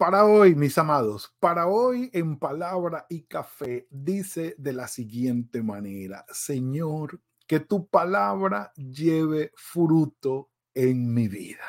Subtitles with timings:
[0.00, 6.24] Para hoy, mis amados, para hoy en palabra y café dice de la siguiente manera,
[6.32, 11.66] Señor, que tu palabra lleve fruto en mi vida.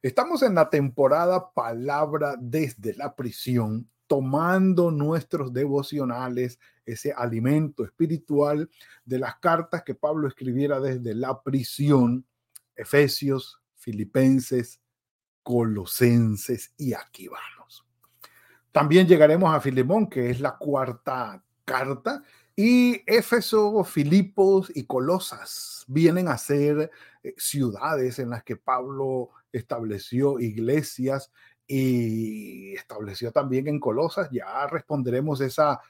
[0.00, 8.70] Estamos en la temporada palabra desde la prisión, tomando nuestros devocionales, ese alimento espiritual
[9.04, 12.24] de las cartas que Pablo escribiera desde la prisión,
[12.74, 14.80] Efesios, Filipenses,
[15.48, 17.86] Colosenses y aquí vamos.
[18.70, 22.22] También llegaremos a Filemón, que es la cuarta carta,
[22.54, 26.90] y Éfeso, Filipos y Colosas vienen a ser
[27.22, 31.32] eh, ciudades en las que Pablo estableció iglesias
[31.66, 34.28] y estableció también en Colosas.
[34.30, 35.80] Ya responderemos esa,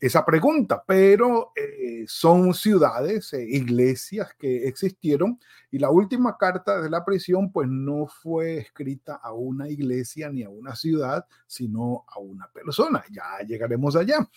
[0.00, 5.38] esa pregunta, pero eh, son ciudades, eh, iglesias que existieron
[5.70, 10.42] y la última carta de la prisión pues no fue escrita a una iglesia ni
[10.42, 13.04] a una ciudad, sino a una persona.
[13.10, 14.28] Ya llegaremos allá.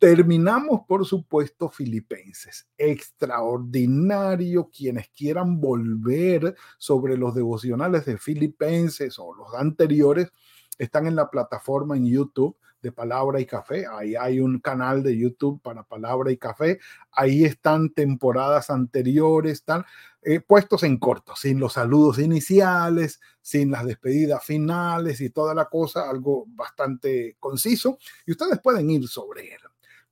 [0.00, 2.66] Terminamos, por supuesto, Filipenses.
[2.78, 4.70] Extraordinario.
[4.74, 10.32] Quienes quieran volver sobre los devocionales de Filipenses o los anteriores,
[10.80, 13.86] están en la plataforma en YouTube de Palabra y Café.
[13.86, 16.78] Ahí hay un canal de YouTube para Palabra y Café.
[17.12, 19.84] Ahí están temporadas anteriores, están
[20.22, 25.66] eh, puestos en corto, sin los saludos iniciales, sin las despedidas finales y toda la
[25.66, 27.98] cosa, algo bastante conciso.
[28.24, 29.60] Y ustedes pueden ir sobre él.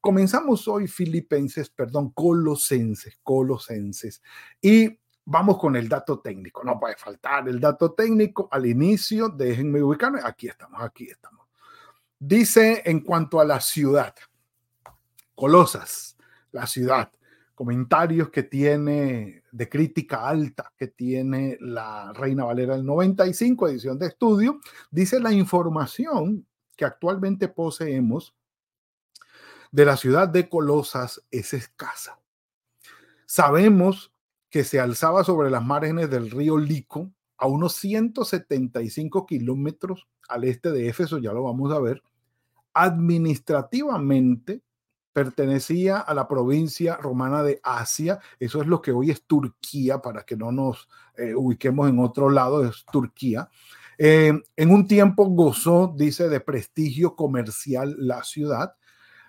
[0.01, 4.23] Comenzamos hoy Filipenses, perdón, Colosenses, Colosenses.
[4.61, 4.99] Y
[5.31, 6.65] vamos con el dato técnico.
[6.65, 9.29] No puede faltar el dato técnico al inicio.
[9.29, 10.21] Déjenme ubicarme.
[10.25, 11.47] Aquí estamos, aquí estamos.
[12.19, 14.15] Dice en cuanto a la ciudad,
[15.35, 16.17] Colosas,
[16.51, 17.13] la ciudad,
[17.55, 24.07] comentarios que tiene de crítica alta que tiene la Reina Valera del 95, edición de
[24.07, 24.61] estudio,
[24.91, 28.35] dice la información que actualmente poseemos
[29.71, 32.19] de la ciudad de Colosas es escasa.
[33.27, 34.13] Sabemos
[34.51, 40.73] que se alzaba sobre las márgenes del río Lico, a unos 175 kilómetros al este
[40.73, 42.03] de Éfeso, ya lo vamos a ver.
[42.75, 44.63] Administrativamente
[45.13, 50.25] pertenecía a la provincia romana de Asia, eso es lo que hoy es Turquía, para
[50.25, 53.49] que no nos eh, ubiquemos en otro lado, es Turquía.
[53.99, 58.75] Eh, en un tiempo gozó, dice, de prestigio comercial la ciudad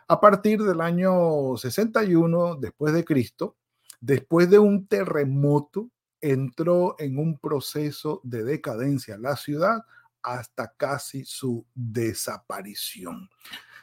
[0.10, 3.58] a partir del año 61 después de Cristo,
[4.02, 5.90] después de un terremoto,
[6.22, 9.84] entró en un proceso de decadencia la ciudad
[10.22, 13.30] hasta casi su desaparición.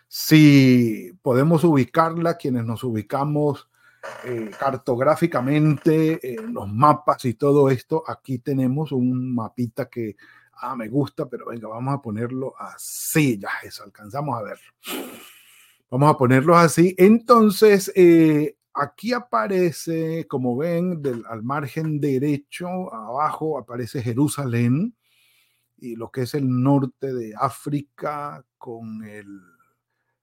[0.09, 3.69] Si podemos ubicarla, quienes nos ubicamos
[4.25, 10.17] eh, cartográficamente en los mapas y todo esto, aquí tenemos un mapita que
[10.53, 14.73] ah, me gusta, pero venga, vamos a ponerlo así, ya eso, alcanzamos a verlo.
[15.91, 16.95] Vamos a ponerlos así.
[16.99, 24.95] Entonces, eh, aquí aparece, como ven, al margen derecho, abajo aparece Jerusalén
[25.79, 29.41] y lo que es el norte de África con el,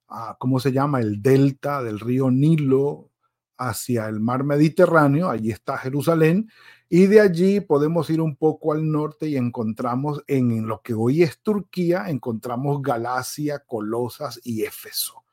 [0.07, 0.99] ah, ¿cómo se llama?
[0.99, 3.09] El delta del río Nilo
[3.57, 6.49] hacia el mar Mediterráneo, allí está Jerusalén,
[6.89, 11.23] y de allí podemos ir un poco al norte y encontramos en lo que hoy
[11.23, 15.23] es Turquía, encontramos Galacia, Colosas y Éfeso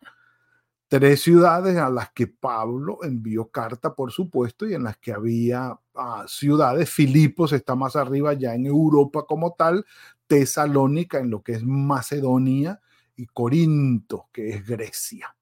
[0.91, 5.79] tres ciudades a las que Pablo envió carta, por supuesto, y en las que había
[5.95, 6.91] ah, ciudades.
[6.91, 9.87] Filipos está más arriba ya en Europa como tal,
[10.27, 12.81] Tesalónica en lo que es Macedonia
[13.15, 15.37] y Corinto, que es Grecia.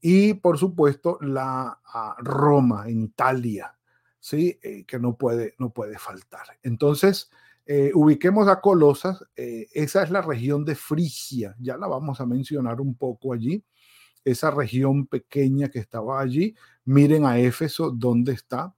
[0.00, 3.76] Y por supuesto la ah, Roma en Italia,
[4.20, 4.60] ¿sí?
[4.62, 6.56] Eh, que no puede, no puede faltar.
[6.62, 7.32] Entonces,
[7.66, 12.26] eh, ubiquemos a Colosas, eh, esa es la región de Frigia, ya la vamos a
[12.26, 13.64] mencionar un poco allí
[14.30, 16.54] esa región pequeña que estaba allí.
[16.84, 18.74] Miren a Éfeso, dónde está,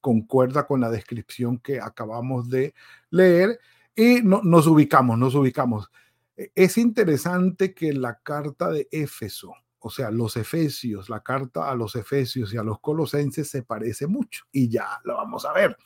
[0.00, 2.74] concuerda con la descripción que acabamos de
[3.10, 3.58] leer
[3.94, 5.90] y nos ubicamos, nos ubicamos.
[6.36, 9.54] E, es interesante que la carta de Éfeso
[9.86, 14.06] o sea, los efesios, la carta a los efesios y a los colosenses se parece
[14.06, 15.76] mucho y ya lo vamos a ver.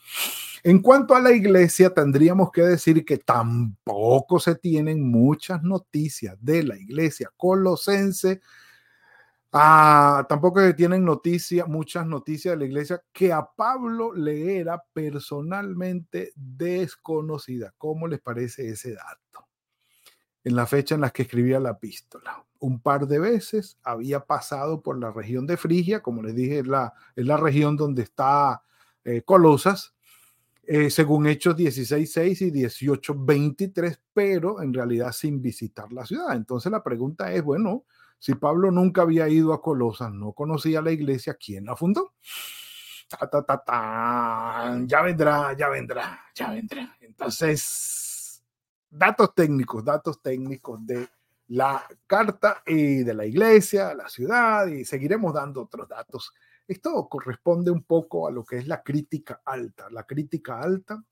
[0.62, 6.62] En cuanto a la iglesia, tendríamos que decir que tampoco se tienen muchas noticias de
[6.62, 8.40] la iglesia colosense.
[9.52, 16.32] Ah, tampoco tienen noticias, muchas noticias de la iglesia que a Pablo le era personalmente
[16.36, 17.72] desconocida.
[17.78, 19.48] ¿Cómo les parece ese dato?
[20.44, 24.82] En la fecha en la que escribía la epístola un par de veces, había pasado
[24.82, 28.62] por la región de Frigia, como les dije, es la, es la región donde está
[29.04, 29.94] eh, Colosas,
[30.64, 36.34] eh, según Hechos 16.6 y 18.23, pero en realidad sin visitar la ciudad.
[36.34, 37.84] Entonces la pregunta es, bueno,
[38.18, 42.14] si Pablo nunca había ido a Colosas, no conocía la iglesia, ¿quién la fundó?
[44.86, 46.96] ya vendrá, ya vendrá, ya vendrá.
[47.00, 48.44] Entonces,
[48.90, 51.08] datos técnicos, datos técnicos de
[51.48, 56.32] la carta y de la iglesia, la ciudad, y seguiremos dando otros datos.
[56.66, 59.88] Esto corresponde un poco a lo que es la crítica alta.
[59.90, 61.02] La crítica alta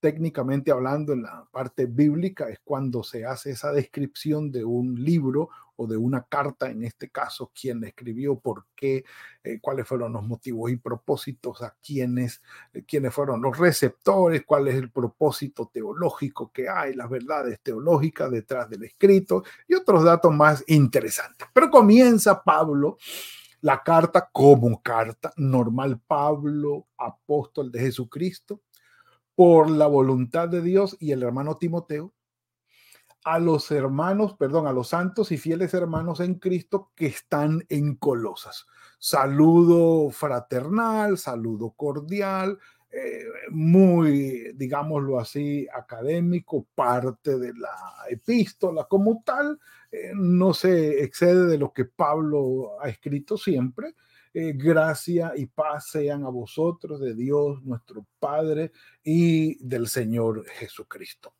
[0.00, 5.50] técnicamente hablando en la parte bíblica es cuando se hace esa descripción de un libro
[5.76, 9.04] o de una carta, en este caso, quién escribió, por qué,
[9.44, 12.42] eh, cuáles fueron los motivos y propósitos, a quiénes,
[12.72, 18.30] eh, quiénes fueron los receptores, cuál es el propósito teológico que hay, las verdades teológicas
[18.30, 21.48] detrás del escrito y otros datos más interesantes.
[21.52, 22.96] Pero comienza Pablo
[23.60, 28.60] la carta como carta normal, Pablo, apóstol de Jesucristo,
[29.34, 32.12] por la voluntad de Dios y el hermano Timoteo,
[33.26, 37.96] a los hermanos, perdón, a los santos y fieles hermanos en Cristo que están en
[37.96, 38.66] Colosas.
[39.00, 42.56] Saludo fraternal, saludo cordial,
[42.92, 47.76] eh, muy, digámoslo así, académico, parte de la
[48.08, 49.58] epístola como tal,
[49.90, 53.96] eh, no se excede de lo que Pablo ha escrito siempre,
[54.34, 58.70] eh, gracia y paz sean a vosotros de Dios nuestro Padre
[59.02, 61.34] y del Señor Jesucristo.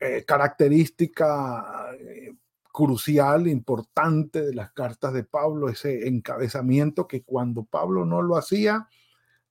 [0.00, 2.32] Eh, característica eh,
[2.72, 8.88] crucial, importante de las cartas de Pablo, ese encabezamiento que cuando Pablo no lo hacía,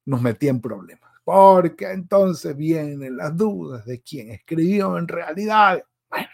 [0.06, 1.12] nos metía en problemas.
[1.26, 5.84] Porque entonces vienen las dudas de quién escribió en realidad.
[6.10, 6.30] Bueno,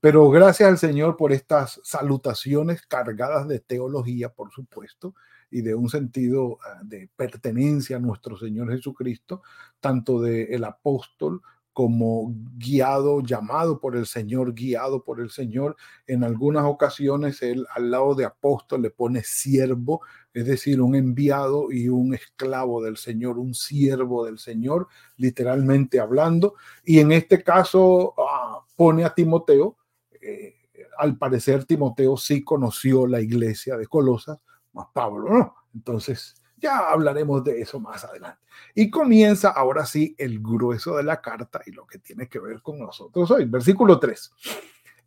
[0.00, 5.14] pero gracias al Señor por estas salutaciones cargadas de teología, por supuesto,
[5.50, 9.42] y de un sentido ah, de pertenencia a nuestro Señor Jesucristo,
[9.80, 11.42] tanto del el apóstol
[11.76, 15.76] como guiado, llamado por el Señor, guiado por el Señor.
[16.06, 20.00] En algunas ocasiones él al lado de apóstol le pone siervo,
[20.32, 24.88] es decir, un enviado y un esclavo del Señor, un siervo del Señor,
[25.18, 26.54] literalmente hablando.
[26.82, 29.76] Y en este caso ah, pone a Timoteo.
[30.18, 30.54] Eh,
[30.96, 34.38] al parecer Timoteo sí conoció la iglesia de Colosas,
[34.72, 35.54] más Pablo no.
[35.74, 38.40] Entonces, ya hablaremos de eso más adelante.
[38.74, 42.62] Y comienza ahora sí el grueso de la carta y lo que tiene que ver
[42.62, 43.44] con nosotros hoy.
[43.44, 44.32] Versículo 3.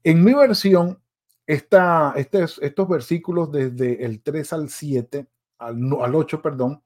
[0.03, 1.01] En mi versión,
[1.45, 6.81] esta, estos versículos desde el 3 al 7, al, al 8, perdón,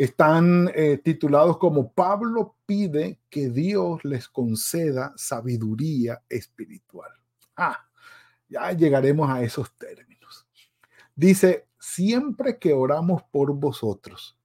[0.00, 7.10] están eh, titulados como Pablo pide que Dios les conceda sabiduría espiritual.
[7.54, 7.86] Ah,
[8.48, 10.46] ya llegaremos a esos términos.
[11.14, 14.38] Dice, siempre que oramos por vosotros,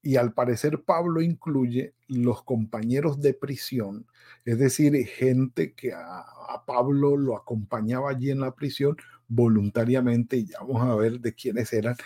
[0.00, 4.06] y al parecer Pablo incluye los compañeros de prisión,
[4.44, 6.24] es decir, gente que a,
[6.66, 8.96] Pablo lo acompañaba allí en la prisión
[9.26, 11.96] voluntariamente, y ya vamos a ver de quiénes eran.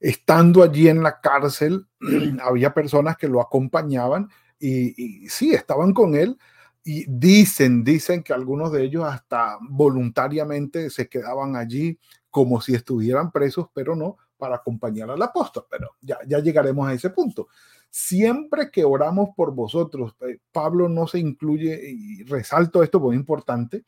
[0.00, 1.86] Estando allí en la cárcel,
[2.42, 6.38] había personas que lo acompañaban y, y sí, estaban con él,
[6.84, 11.98] y dicen, dicen que algunos de ellos hasta voluntariamente se quedaban allí
[12.32, 15.66] como si estuvieran presos, pero no para acompañar al apóstol.
[15.70, 17.48] Pero ya, ya llegaremos a ese punto.
[17.90, 23.84] Siempre que oramos por vosotros, eh, Pablo no se incluye, y resalto esto muy importante,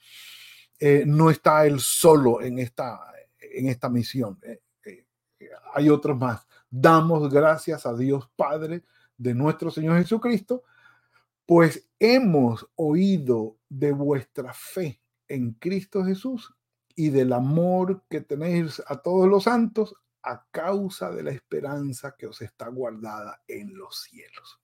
[0.79, 3.01] eh, no está él solo en esta,
[3.41, 4.39] en esta misión.
[4.43, 4.61] Eh,
[5.73, 6.47] hay otros más.
[6.69, 8.85] Damos gracias a Dios Padre
[9.17, 10.65] de nuestro Señor Jesucristo,
[11.47, 16.55] pues hemos oído de vuestra fe en Cristo Jesús
[16.95, 22.27] y del amor que tenéis a todos los santos a causa de la esperanza que
[22.27, 24.61] os está guardada en los cielos.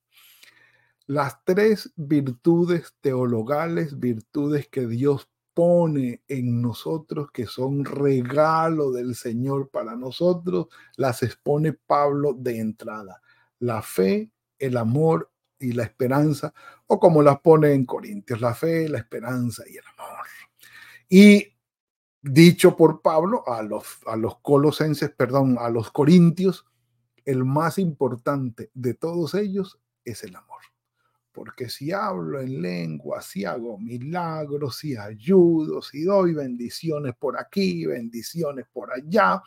[1.05, 9.69] Las tres virtudes teologales, virtudes que Dios pone en nosotros, que son regalo del Señor
[9.69, 13.21] para nosotros, las expone Pablo de entrada.
[13.59, 16.53] La fe, el amor y la esperanza,
[16.87, 20.25] o como las pone en Corintios, la fe, la esperanza y el amor.
[21.09, 21.50] Y
[22.21, 26.65] dicho por Pablo a los, a los colosenses, perdón, a los corintios,
[27.25, 30.61] el más importante de todos ellos es el amor.
[31.31, 37.85] Porque si hablo en lengua, si hago milagros, si ayudo, si doy bendiciones por aquí,
[37.85, 39.41] bendiciones por allá,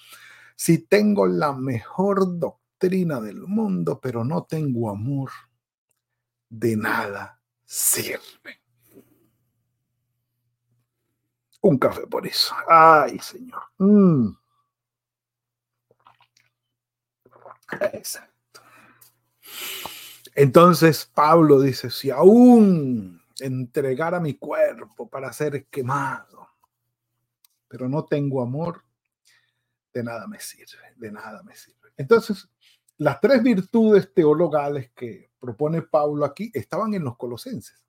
[0.57, 5.31] si tengo la mejor doctrina del mundo, pero no tengo amor,
[6.49, 8.64] de nada sirve.
[11.65, 12.55] Un café por eso.
[12.69, 13.63] Ay, Señor.
[13.79, 14.37] Mm.
[17.95, 18.61] Exacto.
[20.35, 26.51] Entonces Pablo dice, si aún entregara mi cuerpo para ser quemado,
[27.67, 28.83] pero no tengo amor,
[29.95, 31.95] de nada me sirve, de nada me sirve.
[31.97, 32.47] Entonces,
[32.99, 37.84] las tres virtudes teologales que propone Pablo aquí estaban en los colosenses.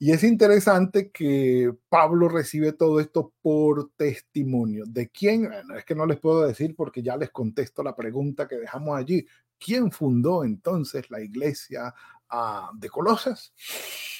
[0.00, 4.84] Y es interesante que Pablo recibe todo esto por testimonio.
[4.86, 5.50] ¿De quién?
[5.76, 9.26] es que no les puedo decir porque ya les contesto la pregunta que dejamos allí.
[9.58, 11.92] ¿Quién fundó entonces la iglesia
[12.28, 13.52] ah, de Colosas?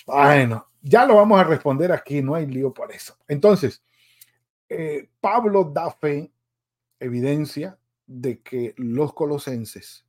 [0.05, 3.17] Bueno, ya lo vamos a responder aquí, no hay lío por eso.
[3.29, 3.81] Entonces,
[4.69, 6.33] eh, Pablo da fe,
[6.99, 10.05] evidencia de que los colosenses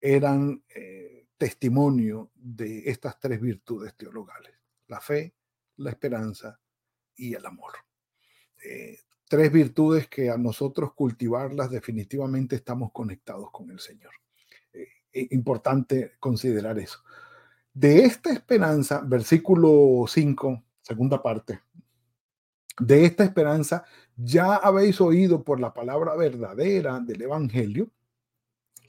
[0.00, 4.61] eran eh, testimonio de estas tres virtudes teologales
[4.92, 5.34] la fe,
[5.76, 6.60] la esperanza
[7.16, 7.72] y el amor.
[8.62, 14.12] Eh, tres virtudes que a nosotros cultivarlas definitivamente estamos conectados con el Señor.
[14.74, 16.98] Eh, importante considerar eso.
[17.72, 21.60] De esta esperanza, versículo 5, segunda parte,
[22.78, 23.84] de esta esperanza
[24.14, 27.90] ya habéis oído por la palabra verdadera del Evangelio,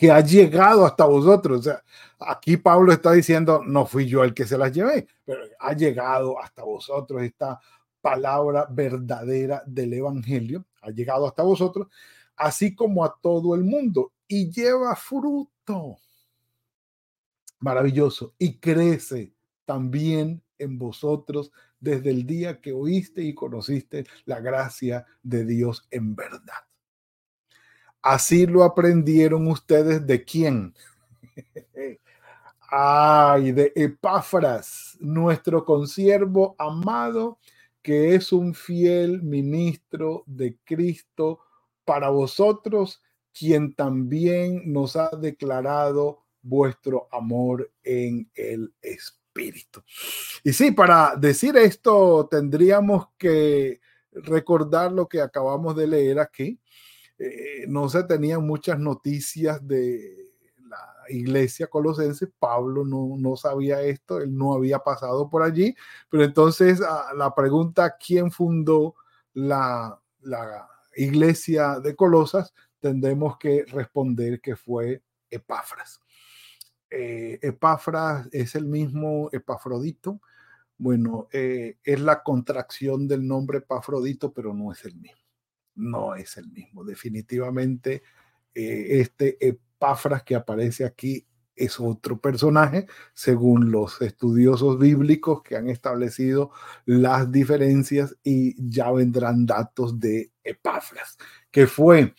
[0.04, 1.60] que ha llegado hasta vosotros.
[1.60, 1.82] O sea,
[2.20, 6.38] aquí Pablo está diciendo, no fui yo el que se las llevé, pero ha llegado
[6.42, 7.58] hasta vosotros esta
[8.02, 11.88] palabra verdadera del Evangelio, ha llegado hasta vosotros,
[12.36, 15.96] así como a todo el mundo, y lleva fruto.
[17.60, 18.34] Maravilloso.
[18.38, 19.34] Y crece
[19.64, 26.14] también en vosotros desde el día que oíste y conociste la gracia de Dios en
[26.14, 26.66] verdad.
[28.04, 30.74] Así lo aprendieron ustedes de quién.
[32.70, 37.40] Ay, de Epáfras, nuestro consiervo amado,
[37.82, 41.40] que es un fiel ministro de Cristo
[41.86, 49.82] para vosotros, quien también nos ha declarado vuestro amor en el Espíritu.
[50.44, 53.80] Y sí, para decir esto tendríamos que
[54.12, 56.60] recordar lo que acabamos de leer aquí
[57.20, 60.34] eh, no se tenían muchas noticias de
[60.68, 60.80] la
[61.10, 62.28] iglesia colosense.
[62.40, 65.76] Pablo no, no sabía esto, él no había pasado por allí.
[66.10, 68.96] Pero entonces a la pregunta, ¿quién fundó
[69.34, 72.54] la, la iglesia de Colosas?
[72.80, 76.00] Tendremos que responder que fue Epáfras.
[76.90, 80.22] Eh, Epáfras es el mismo Epafrodito.
[80.78, 85.23] Bueno, eh, es la contracción del nombre Epafrodito, pero no es el mismo
[85.76, 86.84] no es el mismo.
[86.84, 88.04] Definitivamente,
[88.54, 91.26] eh, este Epáfras que aparece aquí
[91.56, 96.52] es otro personaje, según los estudiosos bíblicos que han establecido
[96.86, 101.18] las diferencias y ya vendrán datos de Epáfras,
[101.52, 102.14] que fue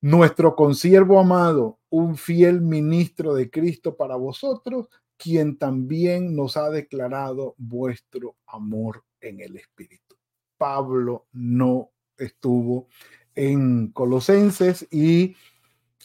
[0.00, 7.54] nuestro consiervo amado, un fiel ministro de Cristo para vosotros, quien también nos ha declarado
[7.56, 10.16] vuestro amor en el Espíritu.
[10.58, 12.88] Pablo no estuvo
[13.34, 15.36] en Colosenses y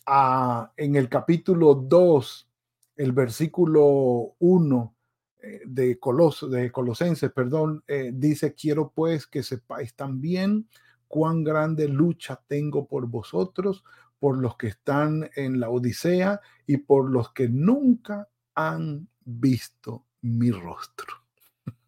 [0.06, 2.50] ah, en el capítulo 2,
[2.98, 4.96] el versículo 1
[5.42, 10.68] eh, de, Colos, de Colosenses, perdón, eh, dice, quiero pues que sepáis también
[11.08, 13.84] cuán grande lucha tengo por vosotros,
[14.20, 20.52] por los que están en la Odisea y por los que nunca han visto mi
[20.52, 21.14] rostro.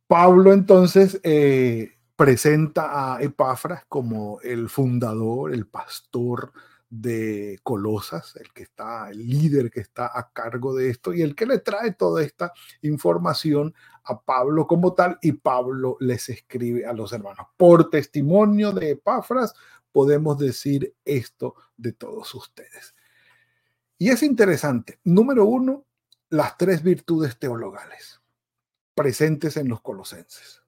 [0.06, 6.52] Pablo entonces eh, presenta a Epafras como el fundador, el pastor
[6.88, 11.34] de Colosas, el que está, el líder que está a cargo de esto y el
[11.34, 12.52] que le trae toda esta
[12.82, 17.46] información a Pablo como tal y Pablo les escribe a los hermanos.
[17.56, 19.54] Por testimonio de Epafras
[19.90, 22.94] podemos decir esto de todos ustedes.
[23.98, 25.86] Y es interesante, número uno,
[26.28, 28.20] las tres virtudes teologales
[28.94, 30.63] presentes en los colosenses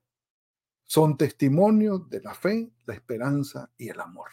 [0.87, 4.29] son testimonios de la fe, la esperanza y el amor.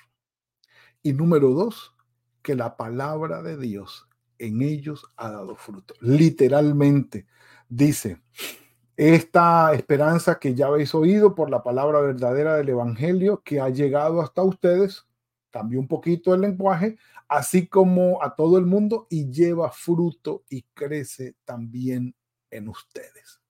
[1.03, 1.95] Y número dos,
[2.43, 4.09] que la palabra de Dios
[4.39, 5.95] en ellos ha dado fruto.
[6.01, 7.27] Literalmente
[7.69, 8.23] dice
[8.97, 14.21] esta esperanza que ya habéis oído por la palabra verdadera del Evangelio que ha llegado
[14.21, 15.05] hasta ustedes,
[15.51, 16.97] cambió un poquito el lenguaje,
[17.29, 22.15] así como a todo el mundo y lleva fruto y crece también
[22.51, 23.41] en ustedes,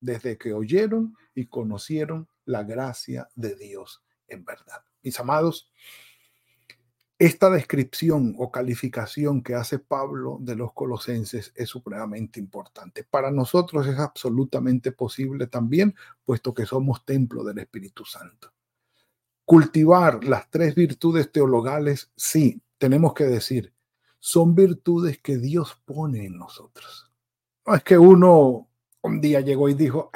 [0.00, 4.84] desde que oyeron y conocieron la gracia de Dios en verdad.
[5.02, 5.70] Mis amados,
[7.18, 13.04] esta descripción o calificación que hace Pablo de los colosenses es supremamente importante.
[13.04, 15.94] Para nosotros es absolutamente posible también,
[16.24, 18.52] puesto que somos templo del Espíritu Santo.
[19.44, 23.72] Cultivar las tres virtudes teologales, sí, tenemos que decir,
[24.18, 27.12] son virtudes que Dios pone en nosotros.
[27.64, 28.68] No es que uno
[29.02, 30.10] un día llegó y dijo,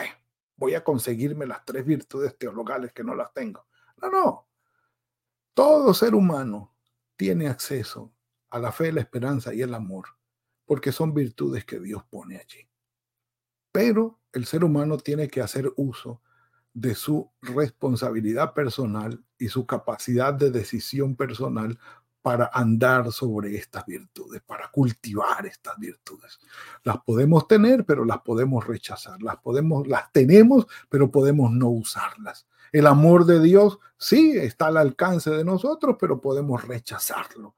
[0.56, 3.66] voy a conseguirme las tres virtudes teologales que no las tengo.
[4.00, 4.48] No, no.
[5.54, 6.74] Todo ser humano
[7.16, 8.12] tiene acceso
[8.50, 10.06] a la fe, la esperanza y el amor,
[10.64, 12.68] porque son virtudes que Dios pone allí.
[13.72, 16.22] Pero el ser humano tiene que hacer uso
[16.72, 21.78] de su responsabilidad personal y su capacidad de decisión personal
[22.26, 26.40] para andar sobre estas virtudes, para cultivar estas virtudes.
[26.82, 29.22] Las podemos tener, pero las podemos rechazar.
[29.22, 32.48] Las podemos las tenemos, pero podemos no usarlas.
[32.72, 37.54] El amor de Dios sí está al alcance de nosotros, pero podemos rechazarlo.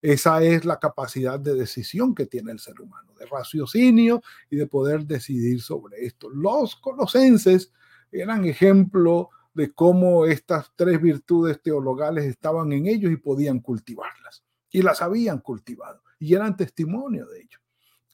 [0.00, 4.68] Esa es la capacidad de decisión que tiene el ser humano, de raciocinio y de
[4.68, 6.30] poder decidir sobre esto.
[6.30, 7.72] Los colosenses
[8.12, 14.44] eran ejemplo de cómo estas tres virtudes teologales estaban en ellos y podían cultivarlas.
[14.70, 17.58] Y las habían cultivado y eran testimonio de ello.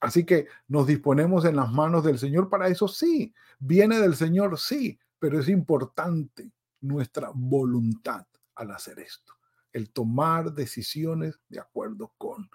[0.01, 3.35] Así que nos disponemos en las manos del Señor para eso, sí.
[3.59, 9.35] Viene del Señor, sí, pero es importante nuestra voluntad al hacer esto,
[9.73, 12.49] el tomar decisiones de acuerdo con,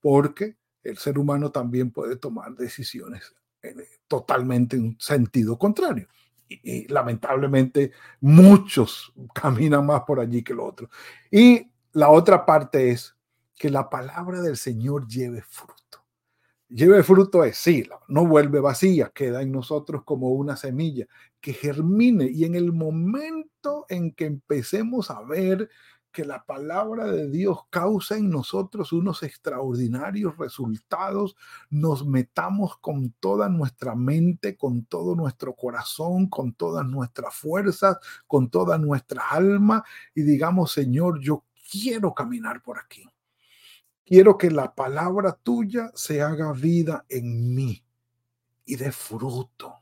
[0.00, 3.34] porque el ser humano también puede tomar decisiones
[4.08, 6.08] totalmente en sentido contrario.
[6.62, 10.90] Y, lamentablemente muchos caminan más por allí que lo otro.
[11.30, 13.16] Y la otra parte es
[13.56, 15.82] que la palabra del Señor lleve fruto
[16.74, 21.06] lleve fruto es sí, no vuelve vacía, queda en nosotros como una semilla
[21.40, 25.68] que germine y en el momento en que empecemos a ver
[26.12, 31.34] que la palabra de Dios causa en nosotros unos extraordinarios resultados,
[31.70, 38.50] nos metamos con toda nuestra mente, con todo nuestro corazón, con todas nuestras fuerzas, con
[38.50, 43.08] toda nuestra alma y digamos, Señor, yo quiero caminar por aquí.
[44.04, 47.82] Quiero que la palabra tuya se haga vida en mí
[48.66, 49.74] y de fruto.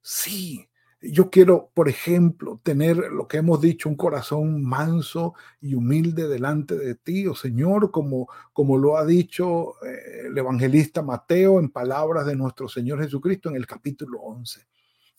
[0.00, 0.68] Sí,
[1.02, 6.76] yo quiero, por ejemplo, tener lo que hemos dicho, un corazón manso y humilde delante
[6.76, 12.26] de ti, oh Señor, como, como lo ha dicho eh, el evangelista Mateo en palabras
[12.26, 14.66] de nuestro Señor Jesucristo en el capítulo 11.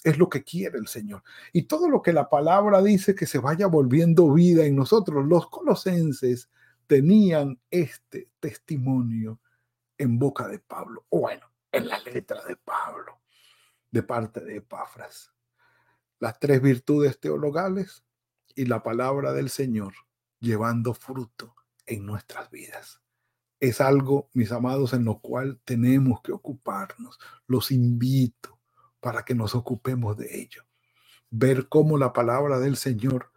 [0.03, 1.23] Es lo que quiere el Señor.
[1.51, 5.25] Y todo lo que la palabra dice que se vaya volviendo vida en nosotros.
[5.25, 6.49] Los colosenses
[6.87, 9.39] tenían este testimonio
[9.97, 13.21] en boca de Pablo, o bueno, en la letra de Pablo,
[13.91, 15.33] de parte de Epafras.
[16.23, 18.05] Las tres virtudes teologales
[18.55, 19.93] y la palabra del Señor
[20.39, 21.53] llevando fruto
[21.85, 23.01] en nuestras vidas.
[23.59, 27.19] Es algo, mis amados, en lo cual tenemos que ocuparnos.
[27.45, 28.57] Los invito
[29.01, 30.63] para que nos ocupemos de ello.
[31.29, 33.29] Ver cómo la palabra del Señor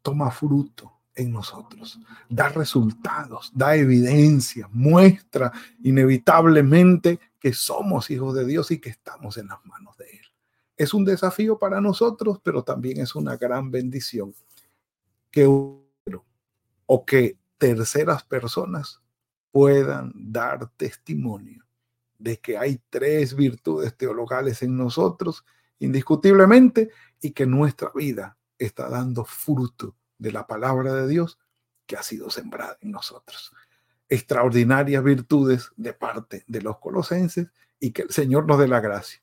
[0.00, 1.98] toma fruto en nosotros,
[2.28, 5.50] da resultados, da evidencia, muestra
[5.82, 10.27] inevitablemente que somos hijos de Dios y que estamos en las manos de Él.
[10.78, 14.32] Es un desafío para nosotros, pero también es una gran bendición
[15.30, 19.02] que o que terceras personas
[19.50, 21.66] puedan dar testimonio
[22.16, 25.44] de que hay tres virtudes teologales en nosotros,
[25.80, 31.38] indiscutiblemente, y que nuestra vida está dando fruto de la palabra de Dios
[31.86, 33.52] que ha sido sembrada en nosotros.
[34.08, 37.48] Extraordinarias virtudes de parte de los colosenses
[37.80, 39.20] y que el Señor nos dé la gracia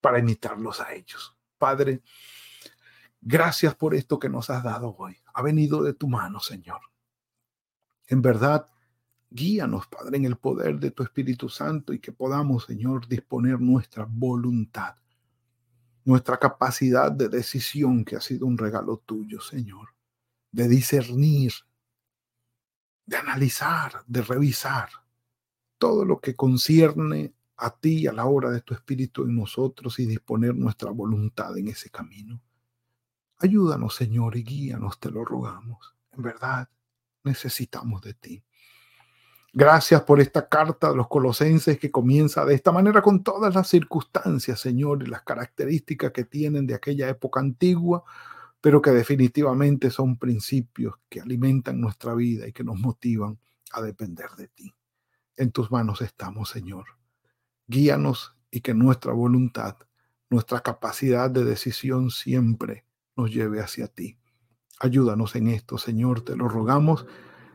[0.00, 1.36] para imitarlos a ellos.
[1.58, 2.02] Padre,
[3.20, 5.16] gracias por esto que nos has dado hoy.
[5.34, 6.80] Ha venido de tu mano, Señor.
[8.06, 8.66] En verdad,
[9.30, 14.06] guíanos, Padre, en el poder de tu Espíritu Santo y que podamos, Señor, disponer nuestra
[14.08, 14.96] voluntad,
[16.04, 19.90] nuestra capacidad de decisión que ha sido un regalo tuyo, Señor
[20.52, 21.52] de discernir,
[23.06, 24.88] de analizar, de revisar
[25.78, 30.06] todo lo que concierne a ti a la hora de tu espíritu en nosotros y
[30.06, 32.40] disponer nuestra voluntad en ese camino.
[33.38, 35.94] Ayúdanos, Señor, y guíanos, te lo rogamos.
[36.12, 36.68] En verdad,
[37.24, 38.44] necesitamos de ti.
[39.52, 43.68] Gracias por esta carta de los colosenses que comienza de esta manera con todas las
[43.68, 48.04] circunstancias, Señor, y las características que tienen de aquella época antigua,
[48.60, 53.38] pero que definitivamente son principios que alimentan nuestra vida y que nos motivan
[53.72, 54.74] a depender de ti.
[55.36, 56.97] En tus manos estamos, Señor.
[57.68, 59.76] Guíanos y que nuestra voluntad,
[60.30, 62.84] nuestra capacidad de decisión siempre
[63.16, 64.18] nos lleve hacia ti.
[64.80, 67.06] Ayúdanos en esto, Señor, te lo rogamos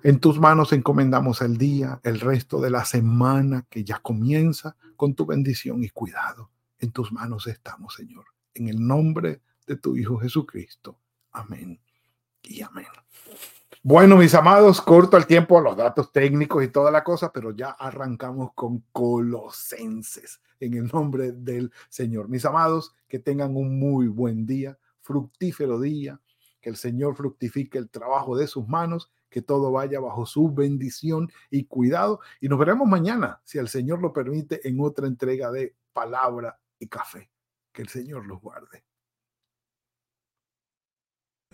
[0.04, 5.16] en tus manos encomendamos el día, el resto de la semana que ya comienza con
[5.16, 6.52] tu bendición y cuidado.
[6.78, 8.26] En tus manos estamos, Señor.
[8.54, 11.00] En el nombre de tu Hijo Jesucristo.
[11.32, 11.80] Amén
[12.42, 13.03] y amén.
[13.86, 17.72] Bueno, mis amados, corto el tiempo, los datos técnicos y toda la cosa, pero ya
[17.72, 22.30] arrancamos con Colosenses en el nombre del Señor.
[22.30, 26.18] Mis amados, que tengan un muy buen día, fructífero día,
[26.62, 31.30] que el Señor fructifique el trabajo de sus manos que todo vaya bajo su bendición
[31.50, 32.22] y cuidado.
[32.40, 36.88] Y nos veremos mañana, si el Señor lo permite, en otra entrega de palabra y
[36.88, 37.30] café.
[37.74, 38.86] Que el Señor los guarde.